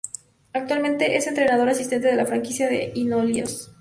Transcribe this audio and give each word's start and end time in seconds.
Actualmente 0.53 1.15
es 1.15 1.27
entrenador 1.27 1.69
asistente 1.69 2.07
de 2.07 2.15
la 2.15 2.25
franquicia 2.25 2.67
de 2.67 2.91
Illinois. 2.95 3.69